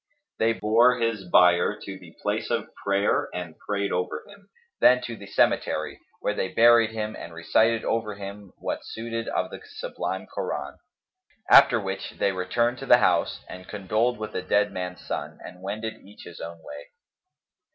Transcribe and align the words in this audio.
They 0.39 0.53
bore 0.53 0.97
his 0.97 1.29
bier 1.29 1.79
to 1.79 1.99
the 1.99 2.15
place 2.23 2.49
of 2.49 2.73
prayer 2.73 3.29
and 3.35 3.59
prayed 3.59 3.91
over 3.91 4.23
him, 4.27 4.49
then 4.79 4.99
to 5.03 5.15
the 5.15 5.27
cemetery, 5.27 5.99
where 6.21 6.33
they 6.33 6.47
buried 6.47 6.89
him 6.89 7.15
and 7.15 7.35
recited 7.35 7.85
over 7.85 8.15
him 8.15 8.51
what 8.57 8.83
suited 8.83 9.27
of 9.27 9.51
the 9.51 9.61
sublime 9.63 10.25
Koran; 10.25 10.79
after 11.51 11.79
which 11.79 12.13
they 12.17 12.31
returned 12.31 12.79
to 12.79 12.87
the 12.87 12.97
house 12.97 13.45
and 13.47 13.67
condoled 13.67 14.17
with 14.17 14.31
the 14.31 14.41
dead 14.41 14.71
man's 14.71 15.05
son 15.05 15.37
and 15.45 15.61
wended 15.61 16.03
each 16.03 16.23
his 16.23 16.39
own 16.41 16.57
way. 16.63 16.87